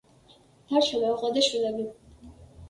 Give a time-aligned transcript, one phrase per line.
[0.71, 1.87] დარჩა მეუღლე და შვილები.